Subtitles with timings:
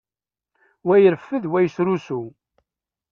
[0.85, 2.21] Wa ireffed, wa yesrusu.